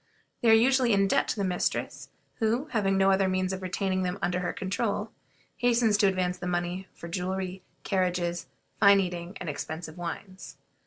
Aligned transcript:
They 0.41 0.49
are 0.49 0.53
usually 0.53 0.93
in 0.93 1.07
debt 1.07 1.27
to 1.27 1.35
the 1.35 1.43
mistress, 1.43 2.09
who, 2.39 2.65
having 2.71 2.97
no 2.97 3.11
other 3.11 3.27
means 3.29 3.53
of 3.53 3.61
retaining 3.61 4.01
them 4.01 4.17
under 4.19 4.39
her 4.39 4.51
control, 4.51 5.11
hastens 5.57 5.95
to 5.97 6.07
advance 6.07 6.39
them 6.39 6.49
money 6.49 6.87
for 6.95 7.07
jewelry, 7.07 7.61
carriages, 7.83 8.47
fine 8.79 8.99
eating, 8.99 9.37
and 9.39 9.47
expensive 9.47 9.99
wines. 9.99 10.57